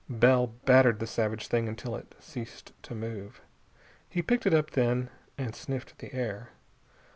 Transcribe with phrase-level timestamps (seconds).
[0.09, 3.39] Bell battered the savage thing until it ceased to move.
[4.09, 6.49] He picked it up, then, and sniffed the air.